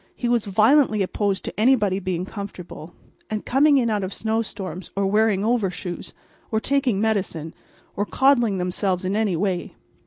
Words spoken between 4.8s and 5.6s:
or wearing